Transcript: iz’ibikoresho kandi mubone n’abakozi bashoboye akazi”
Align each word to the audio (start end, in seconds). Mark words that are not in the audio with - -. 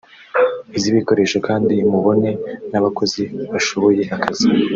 iz’ibikoresho 0.77 1.37
kandi 1.47 1.75
mubone 1.91 2.29
n’abakozi 2.71 3.21
bashoboye 3.51 4.03
akazi” 4.15 4.47